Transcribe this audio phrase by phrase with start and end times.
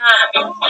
[0.00, 0.60] Come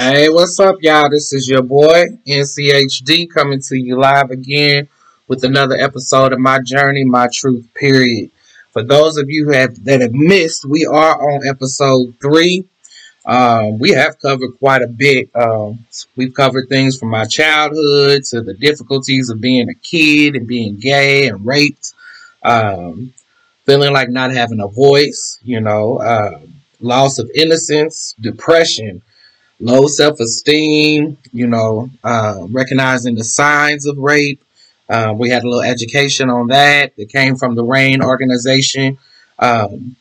[0.00, 1.10] Hey, what's up, y'all?
[1.10, 4.88] This is your boy, NCHD, coming to you live again
[5.26, 8.30] with another episode of My Journey, My Truth, period.
[8.72, 12.64] For those of you have that have missed, we are on episode three.
[13.26, 15.34] Um, we have covered quite a bit.
[15.34, 15.84] Um,
[16.14, 20.76] we've covered things from my childhood to the difficulties of being a kid and being
[20.76, 21.92] gay and raped,
[22.44, 23.12] um,
[23.66, 26.38] feeling like not having a voice, you know, uh,
[26.78, 29.02] loss of innocence, depression,
[29.60, 34.42] low self esteem, you know, uh, recognizing the signs of rape,
[34.88, 38.98] um, we had a little education on that that came from the RAINN organization.
[39.38, 39.96] Um,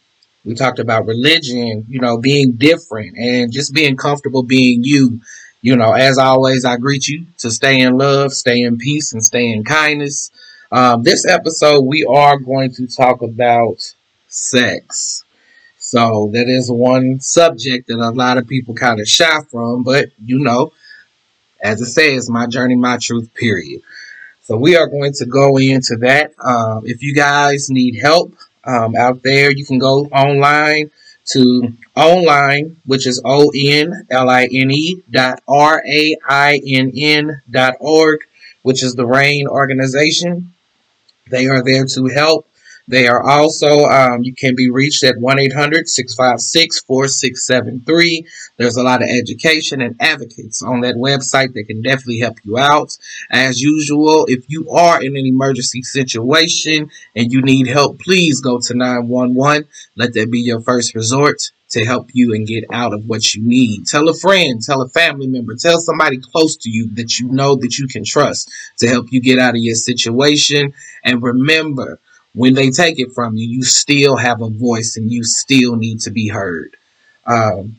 [0.46, 5.20] we talked about religion, you know, being different and just being comfortable being you.
[5.62, 9.24] You know, as always, I greet you to stay in love, stay in peace, and
[9.24, 10.32] stay in kindness.
[10.72, 13.94] Um, this episode, we are going to talk about
[14.28, 15.26] sex.
[15.88, 20.10] So that is one subject that a lot of people kind of shy from, but
[20.22, 20.74] you know,
[21.62, 23.80] as it says, my journey, my truth, period.
[24.42, 26.34] So we are going to go into that.
[26.44, 28.36] Um, if you guys need help
[28.66, 30.92] um, out there, you can go online
[31.28, 36.92] to online, which is O N L I N E dot R A I N
[36.98, 38.20] N dot org,
[38.62, 40.54] which is the RAINN organization.
[41.30, 42.46] They are there to help.
[42.90, 48.26] They are also, um, you can be reached at 1 800 656 4673.
[48.56, 52.58] There's a lot of education and advocates on that website that can definitely help you
[52.58, 52.98] out.
[53.30, 58.60] As usual, if you are in an emergency situation and you need help, please go
[58.62, 59.68] to 911.
[59.98, 63.46] Let that be your first resort to help you and get out of what you
[63.46, 63.86] need.
[63.86, 67.56] Tell a friend, tell a family member, tell somebody close to you that you know
[67.56, 70.74] that you can trust to help you get out of your situation.
[71.04, 72.00] And remember,
[72.34, 76.02] when they take it from you, you still have a voice and you still need
[76.02, 76.76] to be heard.
[77.26, 77.78] Um,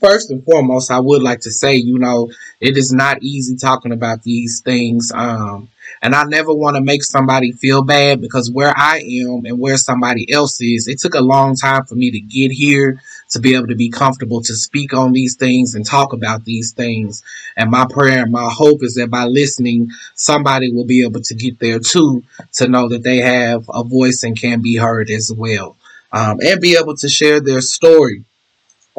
[0.00, 3.92] first and foremost, I would like to say, you know, it is not easy talking
[3.92, 5.10] about these things.
[5.14, 5.68] Um,
[6.02, 9.76] and I never want to make somebody feel bad because where I am and where
[9.76, 13.54] somebody else is, it took a long time for me to get here to be
[13.54, 17.22] able to be comfortable to speak on these things and talk about these things.
[17.56, 21.34] And my prayer and my hope is that by listening, somebody will be able to
[21.36, 22.24] get there too
[22.54, 25.76] to know that they have a voice and can be heard as well.
[26.12, 28.24] Um, and be able to share their story.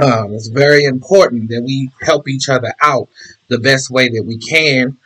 [0.01, 3.09] Um, it's very important that we help each other out
[3.49, 4.97] the best way that we can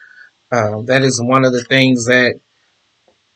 [0.52, 2.40] um, that is one of the things that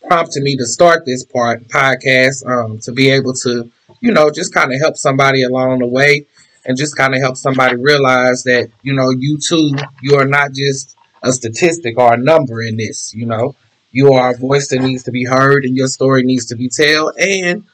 [0.08, 4.54] prompted me to start this part podcast um, to be able to, you know, just
[4.54, 6.26] kind of help somebody along the way
[6.66, 10.54] and just kind of help somebody realize that, you know, you too, you are not
[10.54, 13.56] just a statistic or a number in this, you know.
[13.92, 16.70] You are a voice that needs to be heard and your story needs to be
[16.70, 17.66] told and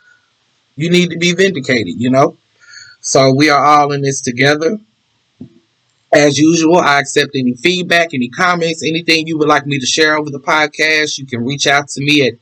[0.75, 2.37] you need to be vindicated, you know.
[3.01, 4.79] So we are all in this together.
[6.13, 10.15] As usual, I accept any feedback, any comments, anything you would like me to share
[10.17, 11.17] over the podcast.
[11.17, 12.41] You can reach out to me at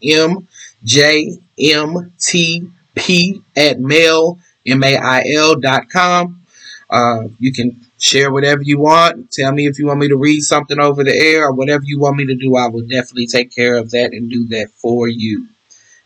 [1.57, 6.41] mjmtp at mail, M-A-I-L dot com.
[6.89, 9.31] Uh, you can share whatever you want.
[9.31, 11.99] Tell me if you want me to read something over the air or whatever you
[11.99, 12.55] want me to do.
[12.55, 15.47] I will definitely take care of that and do that for you.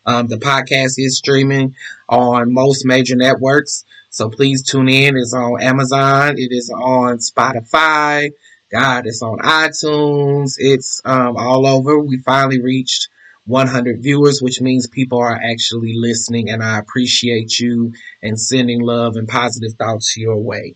[0.05, 1.75] Um, the podcast is streaming
[2.07, 3.83] on most major networks.
[4.09, 5.15] So please tune in.
[5.15, 6.37] It's on Amazon.
[6.37, 8.31] It is on Spotify.
[8.71, 10.55] God, it's on iTunes.
[10.57, 11.99] It's um, all over.
[11.99, 13.09] We finally reached
[13.45, 19.15] 100 viewers, which means people are actually listening, and I appreciate you and sending love
[19.15, 20.75] and positive thoughts your way.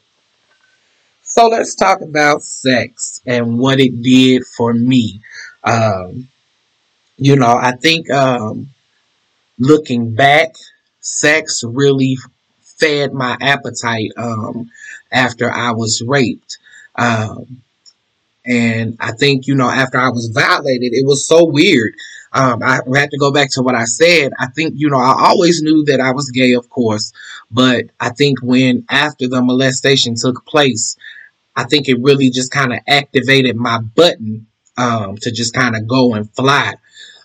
[1.21, 5.19] So let's talk about sex and what it did for me.
[5.63, 6.27] Um,
[7.17, 8.69] you know, I think um,
[9.57, 10.55] looking back,
[10.99, 12.17] sex really
[12.79, 14.69] fed my appetite um,
[15.11, 16.57] after I was raped.
[16.95, 17.61] Um,
[18.45, 21.93] and I think, you know, after I was violated, it was so weird.
[22.33, 24.33] Um, I had to go back to what I said.
[24.39, 27.13] I think, you know, I always knew that I was gay, of course,
[27.51, 30.97] but I think when after the molestation took place,
[31.55, 34.47] I think it really just kind of activated my button
[34.77, 36.73] um, to just kind of go and fly.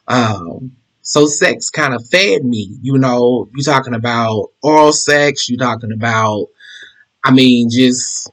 [0.07, 0.77] Um,
[1.09, 5.91] So sex kind of fed me, you know, you talking about oral sex, you talking
[5.91, 6.49] about,
[7.25, 8.31] I mean, just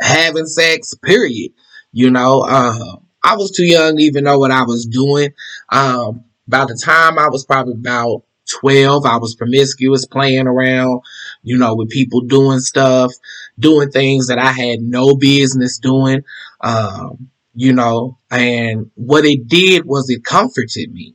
[0.00, 1.52] having sex, period.
[1.92, 5.34] You know, uh, I was too young to even know what I was doing.
[5.68, 8.22] Um, by the time I was probably about
[8.60, 11.02] 12, I was promiscuous, playing around,
[11.42, 13.12] you know, with people doing stuff,
[13.58, 16.22] doing things that I had no business doing.
[16.62, 21.14] Um, you know, and what it did was it comforted me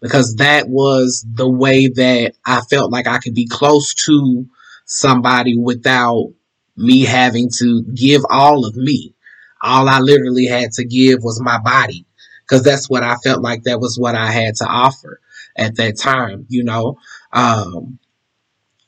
[0.00, 4.46] because that was the way that I felt like I could be close to
[4.84, 6.32] somebody without
[6.76, 9.14] me having to give all of me.
[9.62, 12.06] All I literally had to give was my body
[12.42, 15.20] because that's what I felt like that was what I had to offer
[15.56, 16.98] at that time, you know.
[17.32, 17.98] Um,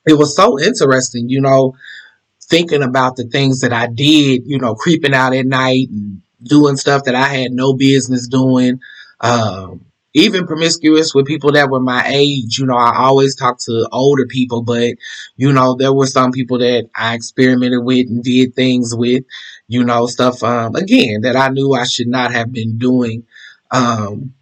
[0.07, 1.75] it was so interesting, you know,
[2.49, 6.77] thinking about the things that I did, you know, creeping out at night and doing
[6.77, 8.81] stuff that I had no business doing.
[9.21, 9.85] Um,
[10.15, 12.59] even promiscuous with people that were my age.
[12.59, 14.95] You know, I always talk to older people, but
[15.37, 19.25] you know, there were some people that I experimented with and did things with,
[19.69, 23.27] you know, stuff um, again that I knew I should not have been doing.
[23.71, 24.35] Um,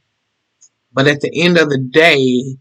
[0.93, 2.57] but at the end of the day,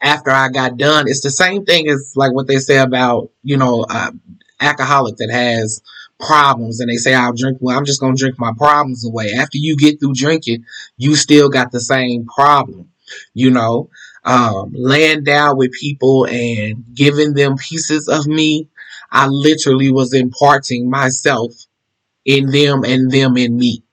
[0.00, 3.56] after I got done, it's the same thing as like what they say about, you
[3.56, 4.10] know, uh,
[4.60, 5.82] alcoholic that has
[6.18, 9.32] problems and they say I'll drink well I'm just gonna drink my problems away.
[9.38, 10.64] After you get through drinking,
[10.96, 12.90] you still got the same problem.
[13.34, 13.90] You know,
[14.24, 18.68] um, laying down with people and giving them pieces of me,
[19.10, 21.52] I literally was imparting myself
[22.24, 23.84] in them and them in me.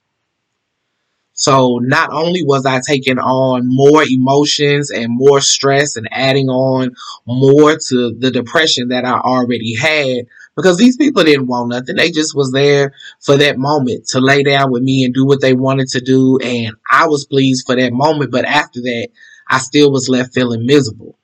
[1.34, 6.96] So not only was I taking on more emotions and more stress and adding on
[7.26, 11.96] more to the depression that I already had, because these people didn't want nothing.
[11.96, 15.42] They just was there for that moment to lay down with me and do what
[15.42, 16.38] they wanted to do.
[16.38, 18.32] And I was pleased for that moment.
[18.32, 19.08] But after that,
[19.50, 21.18] I still was left feeling miserable.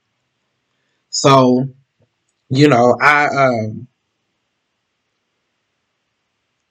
[1.12, 1.70] So,
[2.50, 3.88] you know, I, um,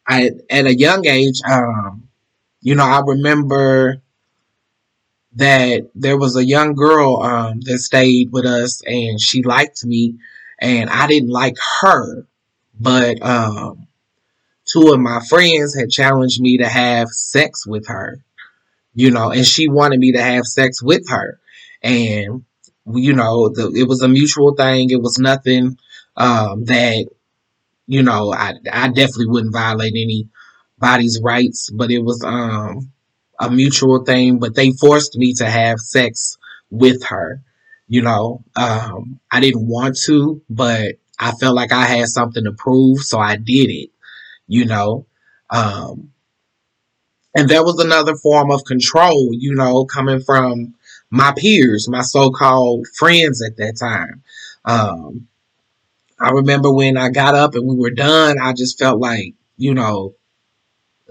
[0.09, 2.08] I, at a young age, um,
[2.61, 4.03] you know, I remember
[5.37, 10.19] that there was a young girl, um, that stayed with us and she liked me
[10.59, 12.27] and I didn't like her.
[12.81, 13.89] But um,
[14.65, 18.21] two of my friends had challenged me to have sex with her,
[18.95, 21.41] you know, and she wanted me to have sex with her.
[21.83, 22.45] And,
[22.87, 24.91] you know, the, it was a mutual thing.
[24.91, 25.79] It was nothing
[26.17, 27.07] um, that,
[27.87, 29.95] you know, I, I definitely wouldn't violate
[30.81, 32.91] anybody's rights, but it was um,
[33.39, 34.39] a mutual thing.
[34.39, 36.39] But they forced me to have sex
[36.71, 37.43] with her.
[37.91, 42.53] You know, um, I didn't want to, but I felt like I had something to
[42.53, 43.91] prove, so I did it,
[44.47, 45.07] you know.
[45.49, 46.13] Um,
[47.35, 50.75] and that was another form of control, you know, coming from
[51.11, 54.23] my peers, my so-called friends at that time.
[54.67, 55.29] Um,
[56.21, 59.73] I remember when I got up and we were done, I just felt like, you
[59.73, 60.15] know,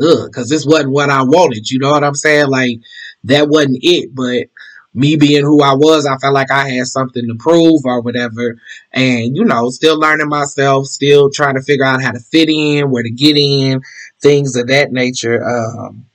[0.02, 1.70] ugh, because this wasn't what I wanted.
[1.70, 2.50] You know what I'm saying?
[2.50, 2.80] Like
[3.26, 4.14] that wasn't it.
[4.14, 4.48] But
[4.94, 8.58] me being who I was, I felt like I had something to prove or whatever.
[8.92, 12.90] And, you know, still learning myself, still trying to figure out how to fit in,
[12.90, 13.82] where to get in,
[14.22, 15.44] things of that nature.
[15.48, 16.08] Um,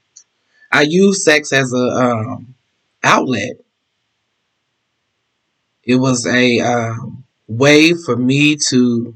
[0.73, 2.55] I use sex as a um,
[3.05, 3.53] outlet.
[5.85, 9.15] It was a um, way for me to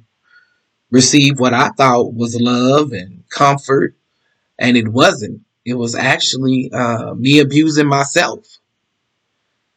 [0.90, 3.96] receive what I thought was love and comfort,
[4.58, 5.42] and it wasn't.
[5.64, 8.46] It was actually uh, me abusing myself.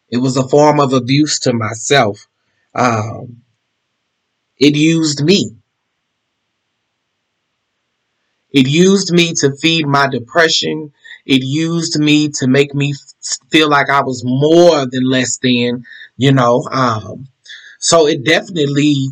[0.09, 2.27] It was a form of abuse to myself.
[2.75, 3.41] Um,
[4.59, 5.55] it used me.
[8.51, 10.91] It used me to feed my depression.
[11.25, 12.93] It used me to make me
[13.51, 15.83] feel like I was more than less than,
[16.17, 16.67] you know.
[16.71, 17.27] Um,
[17.79, 19.09] so it definitely,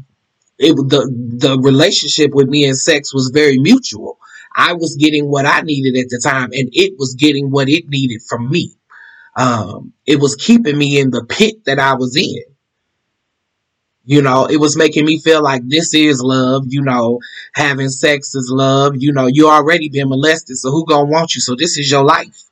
[0.57, 1.01] it the
[1.37, 4.19] the relationship with me and sex was very mutual.
[4.57, 7.87] I was getting what I needed at the time, and it was getting what it
[7.89, 8.73] needed from me
[9.37, 12.43] um, it was keeping me in the pit that I was in.
[14.05, 16.65] You know, it was making me feel like this is love.
[16.67, 17.19] You know,
[17.53, 18.95] having sex is love.
[18.97, 21.41] You know, you already been molested, so who gonna want you?
[21.41, 22.43] So this is your life.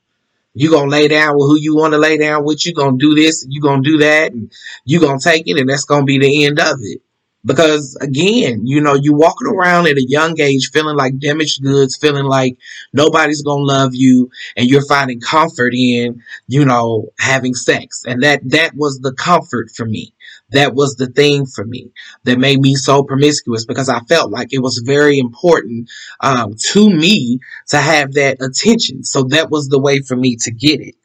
[0.54, 2.66] You gonna lay down with who you want to lay down with.
[2.66, 4.52] You gonna do this, you gonna do that, and
[4.86, 7.02] you gonna take it, and that's gonna be the end of it.
[7.46, 11.96] Because again, you know, you walking around at a young age feeling like damaged goods,
[11.96, 12.58] feeling like
[12.92, 18.04] nobody's gonna love you, and you're finding comfort in, you know, having sex.
[18.08, 20.14] And that that was the comfort for me.
[20.50, 21.92] That was the thing for me
[22.24, 25.90] that made me so promiscuous because I felt like it was very important
[26.22, 29.04] um, to me to have that attention.
[29.04, 30.96] So that was the way for me to get it.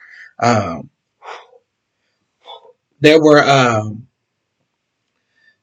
[0.43, 0.91] Um,
[3.01, 4.07] there were um,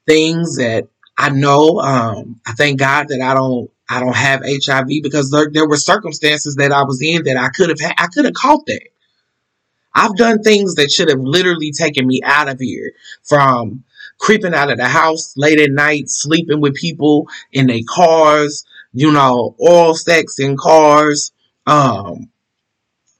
[0.07, 0.87] things that
[1.17, 1.79] I know.
[1.79, 5.77] Um, I thank God that I don't I don't have HIV because there, there were
[5.77, 8.87] circumstances that I was in that I could have I could have caught that.
[9.93, 13.83] I've done things that should have literally taken me out of here from
[14.19, 19.11] creeping out of the house late at night, sleeping with people in their cars, you
[19.11, 21.31] know, oral sex in cars,
[21.65, 22.29] um,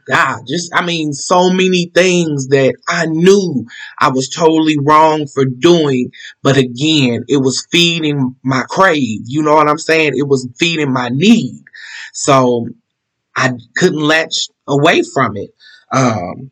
[0.10, 3.66] God, just, I mean, so many things that I knew
[4.00, 6.12] I was totally wrong for doing.
[6.42, 9.22] But again, it was feeding my crave.
[9.26, 10.14] You know what I'm saying?
[10.16, 11.64] It was feeding my need.
[12.14, 12.70] So
[13.36, 15.52] I couldn't latch away from it.
[15.92, 16.52] Um,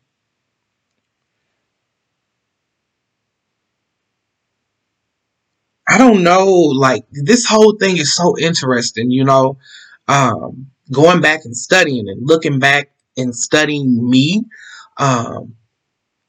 [5.88, 9.58] I don't know, like this whole thing is so interesting, you know.
[10.08, 14.44] Um, going back and studying and looking back and studying me,
[14.98, 15.56] um,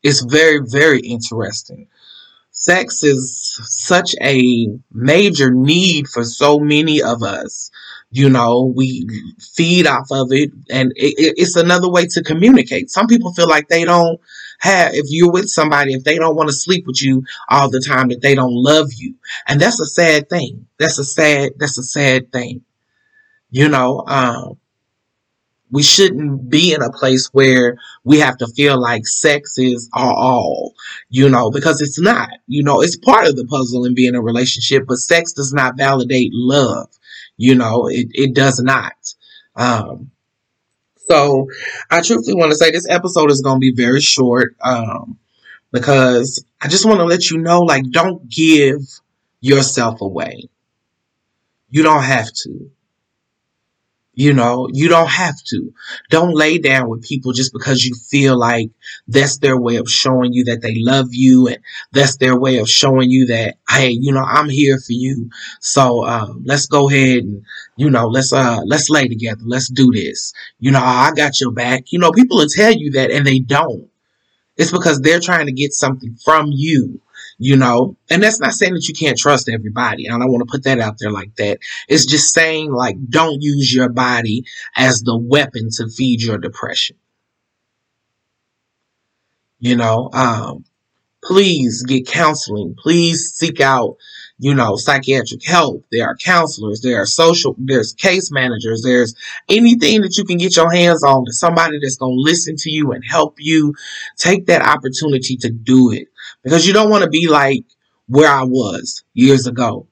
[0.03, 1.87] it's very, very interesting.
[2.51, 7.69] Sex is such a major need for so many of us.
[8.09, 9.07] You know, we
[9.55, 12.89] feed off of it, and it, it's another way to communicate.
[12.89, 14.19] Some people feel like they don't
[14.59, 17.83] have, if you're with somebody, if they don't want to sleep with you all the
[17.85, 19.13] time, that they don't love you.
[19.47, 20.65] And that's a sad thing.
[20.79, 22.61] That's a sad, that's a sad thing.
[23.51, 24.57] You know, um,
[25.69, 30.13] we shouldn't be in a place where we have to feel like sex is our
[30.13, 30.73] all,
[31.09, 32.29] you know, because it's not.
[32.47, 35.53] You know, it's part of the puzzle in being in a relationship, but sex does
[35.53, 36.89] not validate love.
[37.35, 38.93] You know, it, it does not.
[39.55, 40.11] Um,
[40.95, 41.47] so
[41.91, 45.17] I truthfully want to say this episode is going to be very short, um,
[45.71, 48.81] because I just want to let you know, like, don't give
[49.41, 50.49] yourself away.
[51.69, 52.71] You don't have to.
[54.17, 55.71] You know, you don't have to.
[56.09, 58.71] Don't lay down with people just because you feel like
[59.07, 61.59] that's their way of showing you that they love you and
[61.91, 65.29] that's their way of showing you that, hey, you know, I'm here for you.
[65.61, 67.43] So, um, let's go ahead and,
[67.75, 69.43] you know, let's, uh, let's lay together.
[69.45, 70.33] Let's do this.
[70.59, 71.93] You know, I got your back.
[71.93, 73.87] You know, people will tell you that and they don't.
[74.57, 76.99] It's because they're trying to get something from you
[77.37, 80.51] you know and that's not saying that you can't trust everybody i don't want to
[80.51, 84.43] put that out there like that it's just saying like don't use your body
[84.75, 86.95] as the weapon to feed your depression
[89.59, 90.65] you know um
[91.23, 93.97] please get counseling please seek out
[94.39, 95.83] you know, psychiatric help.
[95.91, 96.81] There are counselors.
[96.81, 98.83] There are social, there's case managers.
[98.83, 99.15] There's
[99.49, 102.69] anything that you can get your hands on to somebody that's going to listen to
[102.69, 103.73] you and help you
[104.15, 106.07] take that opportunity to do it
[106.43, 107.63] because you don't want to be like
[108.07, 109.87] where I was years ago.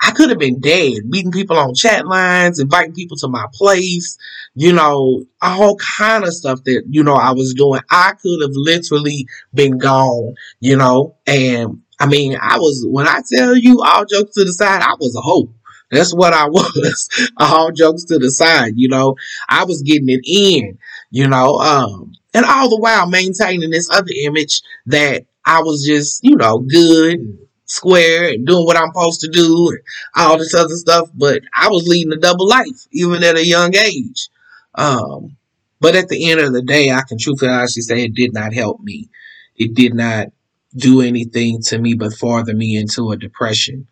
[0.00, 4.18] I could have been dead, meeting people on chat lines, inviting people to my place,
[4.54, 7.80] you know, all kind of stuff that, you know, I was doing.
[7.90, 13.22] I could have literally been gone, you know, and I mean, I was, when I
[13.32, 15.48] tell you all jokes to the side, I was a hoe.
[15.90, 17.30] That's what I was.
[17.38, 19.16] all jokes to the side, you know,
[19.48, 20.76] I was getting it in,
[21.12, 26.24] you know, um, and all the while maintaining this other image that I was just,
[26.24, 29.80] you know, good and square and doing what I'm supposed to do and
[30.16, 31.10] all this other stuff.
[31.14, 34.28] But I was leading a double life, even at a young age.
[34.74, 35.36] Um,
[35.80, 38.54] but at the end of the day, I can truthfully honestly say it did not
[38.54, 39.10] help me.
[39.56, 40.28] It did not
[40.76, 43.86] do anything to me but farther me into a depression.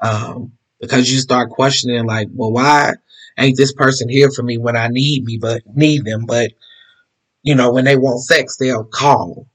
[0.00, 2.94] Um, because you start questioning like, well, why
[3.36, 6.26] ain't this person here for me when I need me, but need them?
[6.26, 6.52] But,
[7.42, 9.46] you know, when they want sex, they'll call.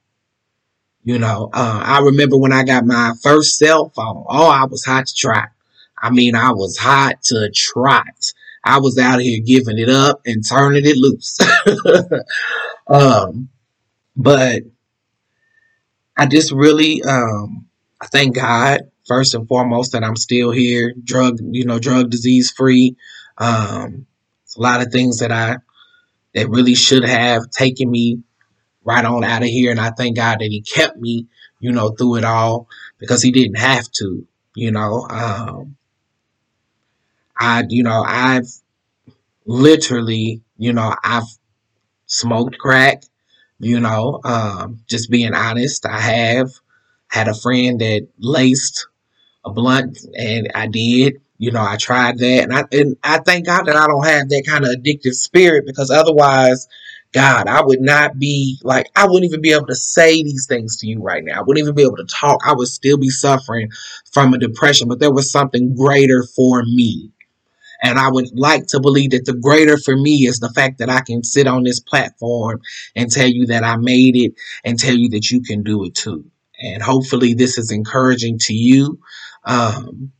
[1.03, 4.25] You know, uh, I remember when I got my first cell phone.
[4.29, 5.49] Oh, I was hot to trot.
[5.97, 8.33] I mean, I was hot to trot.
[8.63, 11.39] I was out here giving it up and turning it loose.
[12.87, 13.49] um,
[14.15, 14.63] but
[16.15, 17.65] I just really, um,
[17.99, 22.51] I thank God first and foremost that I'm still here, drug, you know, drug disease
[22.51, 22.95] free.
[23.37, 24.05] Um,
[24.57, 25.57] a lot of things that I
[26.33, 28.23] that really should have taken me
[28.83, 31.27] right on out of here, and I thank God that He kept me,
[31.59, 32.67] you know, through it all
[32.99, 34.25] because He didn't have to,
[34.55, 35.07] you know.
[35.09, 35.77] Um,
[37.37, 38.47] I, you know, I've
[39.45, 41.27] literally, you know, I've
[42.05, 43.03] smoked crack.
[43.59, 46.49] You know, um, just being honest, I have
[47.07, 48.87] had a friend that laced
[49.45, 51.21] a blunt, and I did.
[51.37, 54.29] You know, I tried that, and I and I thank God that I don't have
[54.29, 56.67] that kind of addictive spirit because otherwise,
[57.13, 60.77] God, I would not be like I wouldn't even be able to say these things
[60.77, 61.39] to you right now.
[61.39, 62.41] I wouldn't even be able to talk.
[62.45, 63.69] I would still be suffering
[64.11, 67.11] from a depression, but there was something greater for me.
[67.83, 70.89] And I would like to believe that the greater for me is the fact that
[70.89, 72.61] I can sit on this platform
[72.95, 75.93] and tell you that I made it and tell you that you can do it
[75.93, 76.25] too.
[76.61, 78.99] And hopefully this is encouraging to you.
[79.43, 80.13] Um,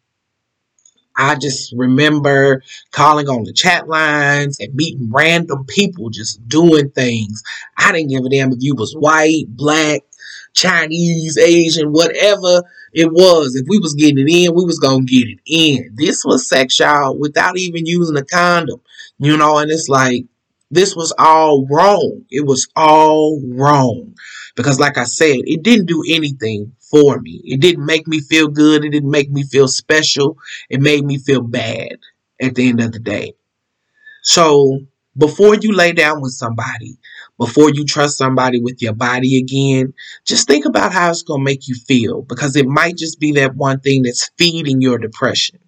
[1.16, 7.44] I just remember calling on the chat lines and meeting random people just doing things.
[7.78, 10.02] I didn't give a damn if you was white, black,
[10.54, 13.56] Chinese, Asian, whatever it was.
[13.56, 15.92] If we was getting it in, we was gonna get it in.
[15.96, 18.82] This was sex, y'all, without even using a condom.
[19.20, 20.26] You know, and it's like
[20.72, 22.26] this was all wrong.
[22.30, 24.16] It was all wrong.
[24.56, 27.42] Because like I said, it didn't do anything for me.
[27.44, 28.86] It didn't make me feel good.
[28.86, 30.38] It didn't make me feel special.
[30.70, 31.98] It made me feel bad
[32.40, 33.34] at the end of the day.
[34.22, 34.80] So
[35.18, 37.00] before you lay down with somebody,
[37.40, 41.44] before you trust somebody with your body again, just think about how it's going to
[41.44, 45.60] make you feel because it might just be that one thing that's feeding your depression.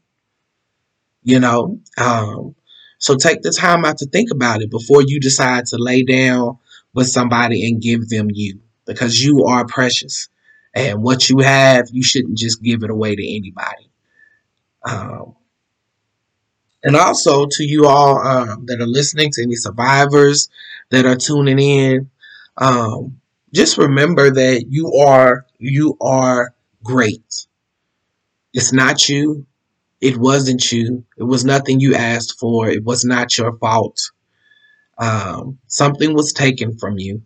[1.23, 2.55] You know, um,
[2.99, 6.59] so take the time out to think about it before you decide to lay down
[6.93, 10.29] with somebody and give them you because you are precious.
[10.75, 13.89] And what you have, you shouldn't just give it away to anybody.
[14.83, 15.35] Um,
[16.83, 20.49] and also to you all um, that are listening, to any survivors
[20.91, 22.11] that are tuning in,
[22.57, 23.19] um,
[23.53, 26.53] just remember that you are you are
[26.83, 27.47] great.
[28.53, 29.47] It's not you.
[30.01, 31.05] It wasn't you.
[31.17, 32.69] It was nothing you asked for.
[32.69, 34.11] It was not your fault.
[34.97, 37.23] Um, something was taken from you.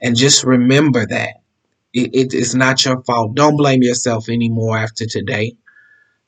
[0.00, 1.39] And just remember that.
[1.92, 3.34] It, it is not your fault.
[3.34, 5.56] Don't blame yourself anymore after today.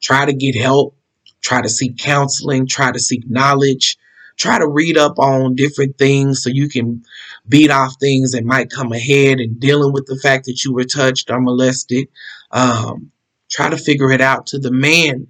[0.00, 0.97] Try to get help.
[1.40, 2.66] Try to seek counseling.
[2.66, 3.97] Try to seek knowledge.
[4.37, 7.04] Try to read up on different things so you can
[7.49, 10.85] beat off things that might come ahead and dealing with the fact that you were
[10.85, 12.09] touched or molested.
[12.50, 13.12] Um,
[13.50, 15.28] try to figure it out to the men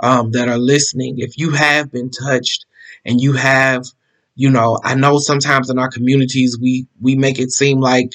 [0.00, 1.16] um, that are listening.
[1.18, 2.66] If you have been touched
[3.04, 3.84] and you have,
[4.34, 8.12] you know, I know sometimes in our communities we we make it seem like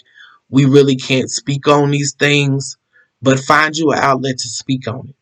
[0.50, 2.78] we really can't speak on these things,
[3.22, 5.16] but find you an outlet to speak on it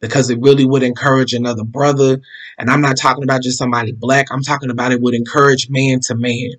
[0.00, 2.20] because it really would encourage another brother.
[2.58, 6.00] And I'm not talking about just somebody black, I'm talking about it would encourage man
[6.00, 6.52] to man.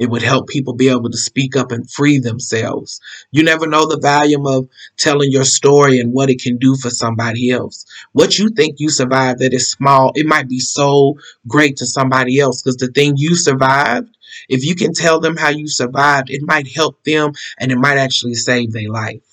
[0.00, 3.00] It would help people be able to speak up and free themselves.
[3.30, 6.90] You never know the volume of telling your story and what it can do for
[6.90, 7.84] somebody else.
[8.12, 12.40] What you think you survived that is small, it might be so great to somebody
[12.40, 14.08] else because the thing you survived
[14.48, 17.98] if you can tell them how you survived, it might help them and it might
[17.98, 19.29] actually save their life.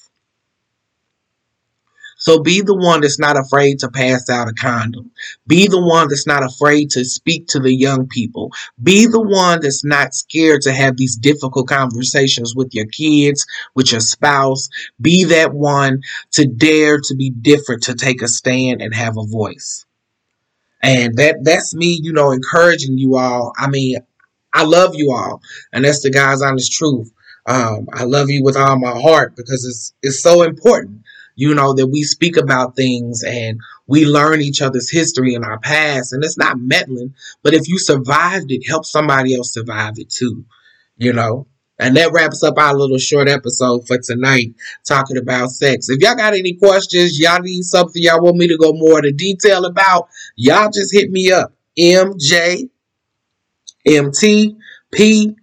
[2.27, 5.11] So be the one that's not afraid to pass out a condom.
[5.47, 8.51] Be the one that's not afraid to speak to the young people.
[8.83, 13.93] Be the one that's not scared to have these difficult conversations with your kids, with
[13.93, 14.67] your spouse.
[14.99, 19.25] Be that one to dare to be different, to take a stand and have a
[19.25, 19.85] voice.
[20.83, 23.53] And that that's me, you know, encouraging you all.
[23.57, 23.99] I mean,
[24.53, 27.09] I love you all, and that's the God's honest truth.
[27.45, 31.03] Um, I love you with all my heart because it's it's so important,
[31.37, 35.59] you know, that we speak about things and we learn each other's history and our
[35.59, 36.11] past.
[36.11, 40.43] And it's not meddling, but if you survived it, help somebody else survive it too,
[40.97, 41.47] you know.
[41.79, 45.89] And that wraps up our little short episode for tonight, talking about sex.
[45.89, 49.11] If y'all got any questions, y'all need something y'all want me to go more into
[49.11, 51.53] detail about, y'all just hit me up.
[51.79, 52.67] MJ
[53.87, 55.35] mtp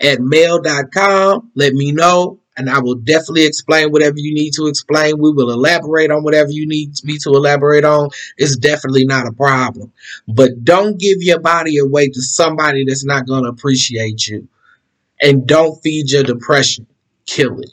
[0.00, 1.52] at mail.com.
[1.54, 5.18] Let me know, and I will definitely explain whatever you need to explain.
[5.18, 8.10] We will elaborate on whatever you need me to elaborate on.
[8.36, 9.92] It's definitely not a problem.
[10.28, 14.48] But don't give your body away to somebody that's not going to appreciate you.
[15.20, 16.86] And don't feed your depression.
[17.26, 17.70] Kill it.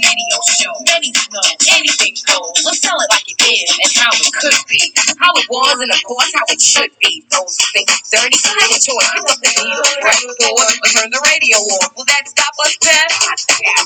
[0.00, 0.74] Radio show.
[0.88, 2.54] Many know anything goes.
[2.64, 4.80] Let's tell it like it is and how it could be.
[5.18, 7.24] How it was and of course how it should be.
[7.30, 9.10] Those who think it's dirty, have a choice.
[9.14, 11.92] Pick up the needle, press pause, or turn the radio off.
[11.96, 13.10] Will that stop us, Pat?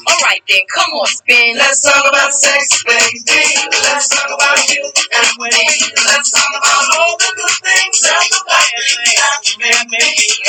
[0.08, 1.56] Alright then, come on, spin.
[1.56, 3.42] Let's talk about sex, baby.
[3.88, 5.64] Let's talk about you and me.
[6.06, 8.24] Let's talk about all the good things that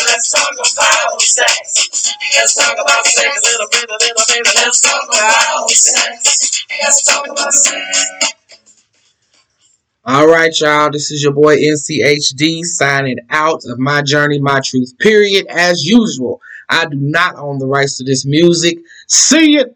[0.08, 2.14] Let's talk about sex.
[2.36, 3.38] Let's talk about sex.
[3.38, 4.56] A little bit, a little bit.
[4.56, 6.66] Let's talk about sex.
[6.82, 8.34] Let's talk about sex.
[10.06, 10.92] All right, y'all.
[10.92, 14.98] This is your boy NCHD signing out of my journey, my truth.
[15.00, 15.46] Period.
[15.48, 18.80] As usual, I do not own the rights to this music.
[19.08, 19.76] See you.